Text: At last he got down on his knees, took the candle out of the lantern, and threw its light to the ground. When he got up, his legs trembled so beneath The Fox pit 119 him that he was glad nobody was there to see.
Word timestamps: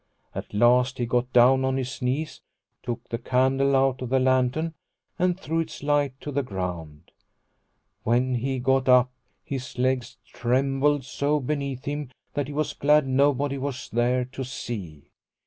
At 0.33 0.51
last 0.51 0.97
he 0.97 1.05
got 1.05 1.31
down 1.31 1.63
on 1.63 1.77
his 1.77 2.01
knees, 2.01 2.41
took 2.81 3.07
the 3.09 3.19
candle 3.19 3.75
out 3.75 4.01
of 4.01 4.09
the 4.09 4.17
lantern, 4.19 4.73
and 5.19 5.39
threw 5.39 5.59
its 5.59 5.83
light 5.83 6.19
to 6.21 6.31
the 6.31 6.41
ground. 6.41 7.11
When 8.01 8.33
he 8.33 8.57
got 8.57 8.89
up, 8.89 9.11
his 9.43 9.77
legs 9.77 10.17
trembled 10.25 11.05
so 11.05 11.39
beneath 11.39 11.83
The 11.83 11.93
Fox 11.93 12.05
pit 12.07 12.31
119 12.33 12.33
him 12.33 12.33
that 12.33 12.47
he 12.47 12.51
was 12.55 12.73
glad 12.73 13.07
nobody 13.07 13.59
was 13.59 13.89
there 13.91 14.25
to 14.25 14.43
see. 14.43 15.11